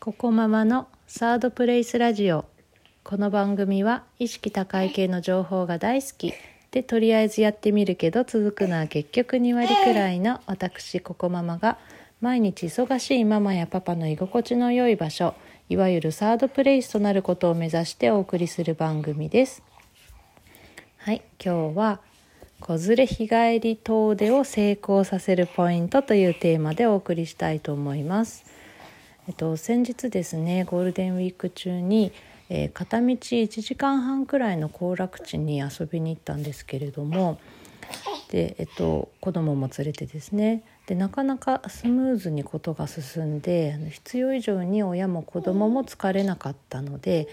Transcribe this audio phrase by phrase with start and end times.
[0.00, 2.44] ここママのサードプレイスラジオ。
[3.02, 6.32] この番組は意識高い系の情報が大好き。
[6.70, 11.00] でとりあえずやってみるけど続くのは結局2割くらいの私。
[11.00, 11.78] ここママが
[12.20, 15.34] 毎日忙しいママやパパの居心地の良い場所。
[15.68, 19.64] いわゆるサードプレイスとなることを目指してお送りする番組です。
[20.98, 22.00] はい今日は
[22.60, 28.57] 子連れ日帰り遠出を成功させるポイントというテーマでお送りしたいと思います。
[29.28, 32.12] えっと先日ですねゴールデンウィーク中に
[32.50, 37.38] えー、片道1時間半くらいの行楽地に遊びに行ったんですけれども
[38.30, 47.28] で、えっと、子供も連れてですねでなかなかスムーズにことが進んで必要以上に親も子供も疲れなかったので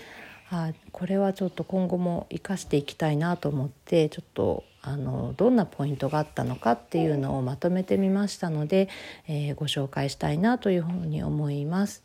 [0.55, 8.87] あこれはちょっと今後も生かしていきたいなと思ってちょっとあのどんなポイントがあったのかっていうのをまとめてみましたので、
[9.27, 12.03] えー、ご紹介したいなというふうに思います。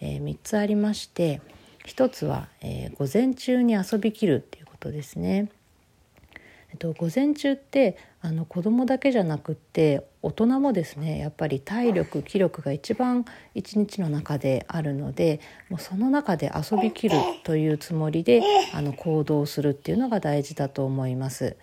[0.00, 1.40] えー、3つありまして
[1.86, 5.50] 1つは、えー、午前中に遊びきるっていうことですね。
[6.72, 18.42] えっと、午前中ってあの子供だけじゃなくって大人もですねやっぱり体力気力が一番一日の中であるのでもうその中で遊びきるというつもりで
[18.72, 21.56] あの行動するっていうのが大事だと思います。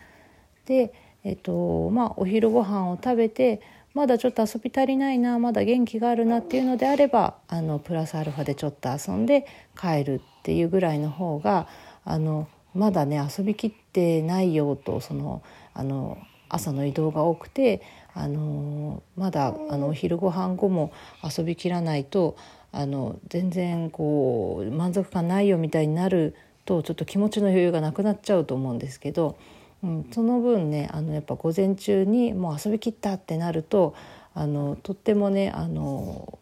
[0.66, 3.62] で、えっとまあ、お昼ご飯を食べて
[3.96, 11.68] まだちょっと遊び足りないなまだ元気があるなっていうのであればあのプラスアルファでちょっと遊んで帰るっていうぐらいの方が
[12.06, 15.42] あのまだね遊びきってないよとその
[15.74, 16.18] あの
[16.50, 17.82] 朝の移動が多くて
[18.14, 20.92] あのまだあのお昼ご飯後も
[21.24, 22.36] 遊びきらないと
[22.72, 29.38] あの全然こう満足感ないよみたいになるとちょっと気持ちの余裕がなくなっちゃうと思うんですけど
[29.84, 33.96] うん、その分ねあのやっぱ午前中にもう遊びきったってなると
[34.34, 36.38] あのとってもねあの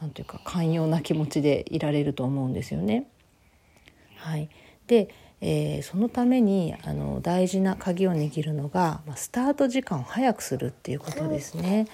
[0.00, 3.06] なんていうか寛容な気持ちでいられると思うんですよね。
[4.16, 4.48] はい、
[4.88, 5.08] で、
[5.44, 11.88] えー、そのためにあの大事な鍵を握るのが、まあ、スタート時間を早くするっていうことですね。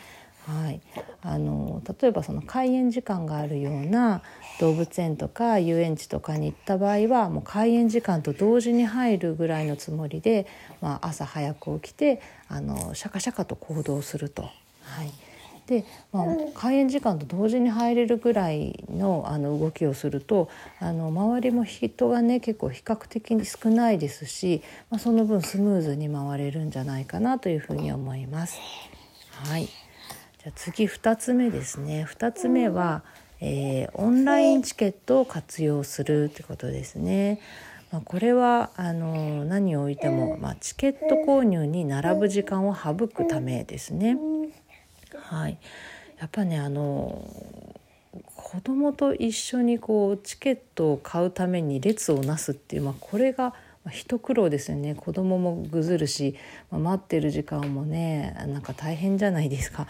[0.46, 0.80] はい、
[1.22, 4.22] あの例えばその開園時間があるような
[4.60, 10.46] 動物園とか遊園地とかに行った場合はもう開園時間と同時に入るぐらいのつもりで、
[10.80, 14.42] まあ、朝早く起きてあのシャカシャカと行動すると。
[14.82, 15.27] はい
[15.68, 20.48] で、まあ、開園時間と同時に入れるぐらいのあの動きをすると
[20.80, 28.58] あの周りも人がね結構比較的に少ないですし、まあ、その分スムーズに回れるんじゃないかなというふうに思います。
[29.30, 33.02] はいじゃあ次2つ目ですね2つ目は、
[33.40, 37.40] えー、オンラインチケットを活用するってことですね。
[37.90, 44.16] まあ、これはあの何を置いても、まあ、チケット購入に並ぶ時間を省くためですね。
[45.30, 45.58] はい、
[46.18, 47.22] やっぱねあの
[48.34, 53.52] 子供と一緒にこうチケットを買うために列をなすっていう、まあ、これが
[53.90, 54.94] 一苦労ですよね。
[54.94, 56.34] 子供もぐずるし、
[56.70, 59.82] まあ、待ってる時間もねなんか大変じゃないですか。
[59.82, 59.86] っ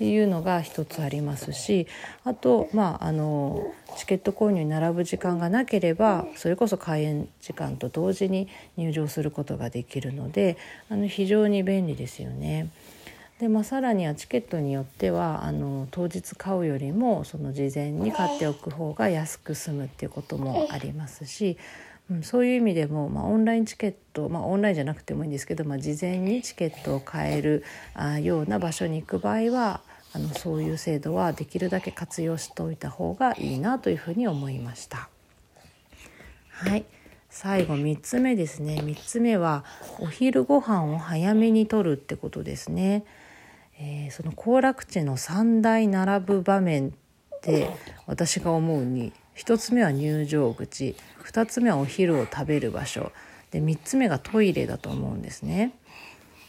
[0.00, 1.86] ていうのが一つありますし
[2.24, 10.56] あとまああのチケット購入に並ぶ時間がなければそれこそ開園時間と同時に入場することができるので
[10.88, 12.70] あの非常に便利ですよね。
[13.40, 21.56] でまあ、さらにはチケットによってはあの当日買うよりもその事前に買っておく方が安く済むっていうこともありますし
[22.10, 27.64] うん、そういう意味でも、まあ、オンラインチケット、まあ、オンラインじゃなくてもいいんですけど、まあ、事前にチケットを買える
[27.94, 29.80] あような場所に行く場合は
[30.12, 35.08] あのそういう制度はできるだけ活用しておいた方がいいなというふうに思いました。
[36.50, 36.84] はい
[37.30, 39.64] 最後3つ目ですね3つ目は
[40.00, 43.04] お昼ご飯を早めにとるってことですね。
[43.82, 46.92] えー、その行楽地の3大並ぶ場面っ
[47.40, 47.70] て
[48.06, 53.10] 私が思うに1つ目は入場口2つ目はお昼を食べる場所
[53.50, 55.72] で3つ目がトイレだと思うんですね。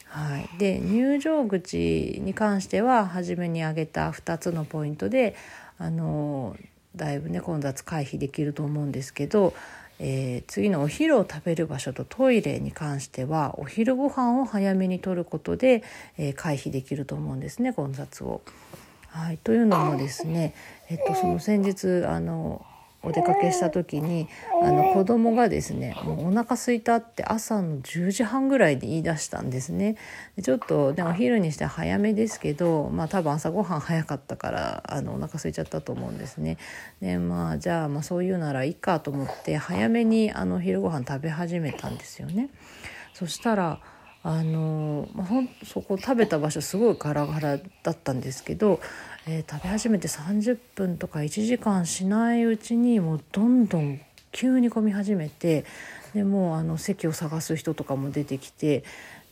[0.05, 5.35] はい、で入場口に関しては初めに挙げた2つのポイントで
[5.77, 6.57] あの
[6.97, 9.53] だいぶね混雑回避できると思うんですけど、
[10.03, 15.83] えー、次のお昼を食べる場所とトイレに関してはお昼ご飯を早めにとることで、
[16.17, 18.41] えー、回避できると思うんですね混雑を。
[19.09, 20.55] はい、というのもですね、
[20.89, 22.65] えっと、その先日あの
[23.03, 24.27] お出かけした時に
[24.61, 29.97] あの子供がですねもうお腹空いたって朝の10時半ぐらいで言い出したんですね。
[30.41, 36.57] ちょっとねお昼にして早めですけどまあ多分朝ごはん早かったからあのお腹空いちゃったと思うんですね。
[37.01, 42.49] でまあじゃあまあそういうならいいかと思って早めにあの昼ご飯食べ始めたんですよね。
[43.13, 43.79] そしたら
[44.23, 45.27] あの、まあ、
[45.65, 48.79] そこ食べた場所すごいガラガラだったんですけど、
[49.28, 54.02] えー、食べ始めて30分とか1時間しないうちにもうどんどん
[54.32, 55.66] 急に混み始めて
[56.14, 58.84] でもうあの席を探す人とかも出てきてっ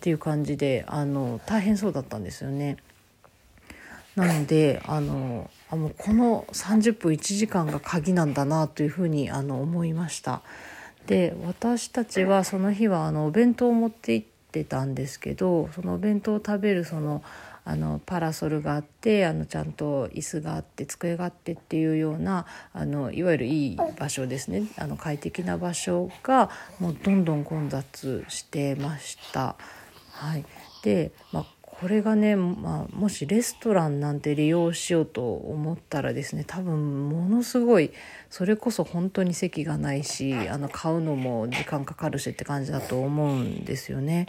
[0.02, 2.78] ていう感じであの大変そうだったんですよね。
[4.16, 10.42] なのであのあもうこの30分1時間が鍵なんだなというふうにあの思いました。
[11.08, 17.24] で私たちはその日はあのお弁当を持って行ってたんですけどそのお弁当を食べるその
[17.70, 26.50] あのパラソルがあってあのちゃんと椅子があって机があってっていうようなあのいわゆるいい場所ですねあの快適な場所が
[26.80, 29.56] もうどんどん混雑してました。
[30.14, 30.46] はい、
[30.82, 31.46] で、まあ、
[31.80, 37.92] これがね、まあ、もしレストランなんて利用しようと思ったらですね多分ものすごい
[38.30, 44.26] それこそ本当に席がないしあの買うのも時間かかるしって感じだと思うんですよね。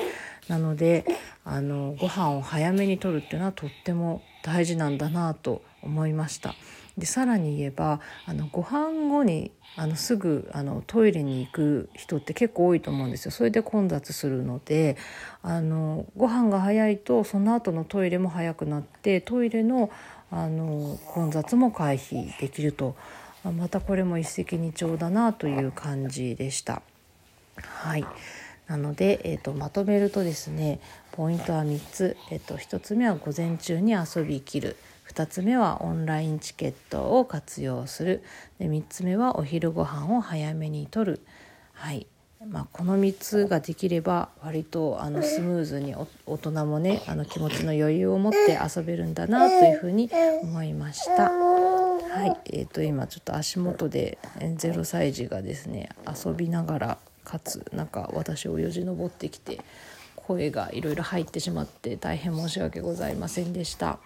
[0.46, 1.04] なので
[1.44, 6.54] あのご飯を早めに取るっていうのはとっても大事なんだなと思いました。
[6.98, 14.96] でさらに言えばあのご飯後にあのすぐあのトイレに行く人って結構多いと思うんですよそれで混雑するので
[15.42, 19.90] あのご飯が早いとその後のトイレも早くなってトイレの
[20.32, 22.94] あの混雑も回避できると
[23.42, 26.82] またこれも一石二鳥だなという感じでした。
[27.62, 28.06] はい
[28.70, 30.78] なので、えーと、まとめるとですね
[31.20, 34.76] ポイントは3つ、えーと、1つ目は午前中に遊びきる。
[35.12, 38.22] 2つ目はオンラインチケットを活用する。
[38.58, 41.20] で3つ目はお昼ご飯を早めにとる。
[41.74, 42.06] はい。
[42.48, 51.30] まあ、この3つができれば割とあのスムーズに大人もねあの気持ちの余裕を持って遊べるんだなというふうに思いました。
[51.30, 59.60] はい、えー、と今ちょっと足元で0歳児がですね遊びながらかつなんか私をよじ登ってきて
[60.16, 63.98] 声がいろいろ入ってしまって大変申し訳ございませんでした。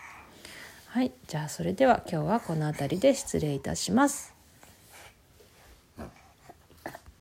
[0.86, 4.33] はい、じゃあそれでは今日はこの辺りで失礼いたします。